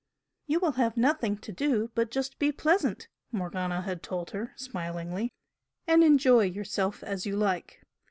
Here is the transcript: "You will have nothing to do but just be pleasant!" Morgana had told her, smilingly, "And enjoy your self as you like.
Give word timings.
"You 0.47 0.57
will 0.59 0.71
have 0.81 0.97
nothing 0.97 1.37
to 1.37 1.51
do 1.51 1.91
but 1.93 2.09
just 2.09 2.39
be 2.39 2.51
pleasant!" 2.51 3.07
Morgana 3.31 3.83
had 3.83 4.01
told 4.01 4.31
her, 4.31 4.51
smilingly, 4.55 5.31
"And 5.85 6.03
enjoy 6.03 6.45
your 6.45 6.65
self 6.65 7.03
as 7.03 7.27
you 7.27 7.35
like. 7.35 7.81